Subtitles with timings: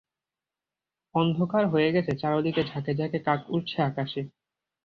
[1.15, 4.21] অন্ধকার হয়ে গেছে চারদিক ঝাঁকে-ঝাঁকে কাক উড়ছে আকাশে।